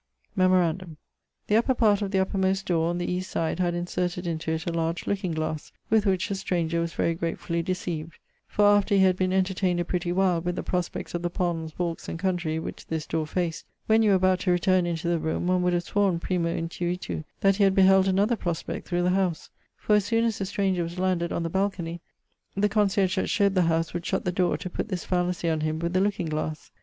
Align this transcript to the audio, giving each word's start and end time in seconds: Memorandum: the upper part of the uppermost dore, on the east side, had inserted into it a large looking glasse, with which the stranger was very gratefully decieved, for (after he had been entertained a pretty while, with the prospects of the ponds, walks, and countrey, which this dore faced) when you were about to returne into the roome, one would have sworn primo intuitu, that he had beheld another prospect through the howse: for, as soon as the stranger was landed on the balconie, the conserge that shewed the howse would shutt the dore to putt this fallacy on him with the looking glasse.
Memorandum: 0.35 0.97
the 1.45 1.55
upper 1.55 1.75
part 1.75 2.01
of 2.01 2.09
the 2.09 2.17
uppermost 2.17 2.65
dore, 2.65 2.89
on 2.89 2.97
the 2.97 3.05
east 3.05 3.29
side, 3.29 3.59
had 3.59 3.75
inserted 3.75 4.25
into 4.25 4.49
it 4.49 4.65
a 4.65 4.71
large 4.73 5.05
looking 5.05 5.31
glasse, 5.31 5.71
with 5.91 6.07
which 6.07 6.27
the 6.27 6.33
stranger 6.33 6.81
was 6.81 6.93
very 6.93 7.13
gratefully 7.13 7.61
decieved, 7.61 8.17
for 8.47 8.65
(after 8.65 8.95
he 8.95 9.01
had 9.01 9.15
been 9.15 9.31
entertained 9.31 9.79
a 9.79 9.85
pretty 9.85 10.11
while, 10.11 10.41
with 10.41 10.55
the 10.55 10.63
prospects 10.63 11.13
of 11.13 11.21
the 11.21 11.29
ponds, 11.29 11.77
walks, 11.77 12.09
and 12.09 12.17
countrey, 12.17 12.57
which 12.57 12.87
this 12.87 13.05
dore 13.05 13.27
faced) 13.27 13.67
when 13.85 14.01
you 14.01 14.09
were 14.09 14.15
about 14.15 14.39
to 14.39 14.49
returne 14.49 14.87
into 14.87 15.07
the 15.07 15.19
roome, 15.19 15.45
one 15.45 15.61
would 15.61 15.73
have 15.73 15.83
sworn 15.83 16.19
primo 16.19 16.49
intuitu, 16.49 17.23
that 17.41 17.57
he 17.57 17.63
had 17.63 17.75
beheld 17.75 18.07
another 18.07 18.35
prospect 18.35 18.87
through 18.87 19.03
the 19.03 19.11
howse: 19.11 19.51
for, 19.77 19.95
as 19.95 20.03
soon 20.05 20.23
as 20.25 20.39
the 20.39 20.47
stranger 20.47 20.81
was 20.81 20.97
landed 20.97 21.31
on 21.31 21.43
the 21.43 21.47
balconie, 21.51 22.01
the 22.55 22.67
conserge 22.67 23.17
that 23.17 23.29
shewed 23.29 23.53
the 23.53 23.67
howse 23.69 23.93
would 23.93 24.03
shutt 24.07 24.25
the 24.25 24.31
dore 24.31 24.57
to 24.57 24.67
putt 24.67 24.89
this 24.89 25.05
fallacy 25.05 25.47
on 25.47 25.59
him 25.59 25.77
with 25.77 25.93
the 25.93 26.01
looking 26.01 26.25
glasse. 26.25 26.71